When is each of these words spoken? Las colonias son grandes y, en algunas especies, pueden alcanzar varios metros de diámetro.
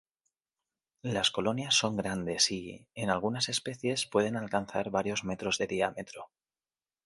Las 1.03 1.29
colonias 1.29 1.75
son 1.75 1.95
grandes 1.95 2.49
y, 2.49 2.87
en 2.95 3.11
algunas 3.11 3.49
especies, 3.49 4.07
pueden 4.07 4.35
alcanzar 4.35 4.89
varios 4.89 5.23
metros 5.23 5.59
de 5.59 5.67
diámetro. 5.67 6.31